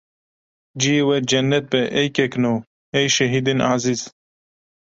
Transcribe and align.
ciyê 0.79 1.01
we 1.07 1.17
cennet 1.29 1.65
be 1.71 1.81
ey 1.99 2.07
kekno, 2.17 2.53
ey 2.97 3.07
şehîdên 3.15 3.59
ezîz. 3.73 4.01